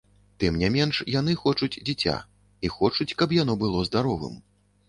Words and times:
Тым 0.43 0.55
не 0.61 0.69
менш 0.75 1.01
яны 1.15 1.35
хочуць 1.43 1.81
дзіця, 1.89 2.15
і 2.67 2.73
хочуць, 2.79 3.11
каб 3.23 3.37
яно 3.41 3.61
было 3.67 3.87
здаровым. 3.93 4.35